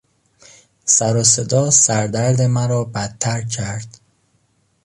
سروصدا 0.85 1.71
سر 1.71 2.07
درد 2.07 2.41
مرا 2.41 2.83
بدتر 2.83 3.41
کرد. 3.41 3.97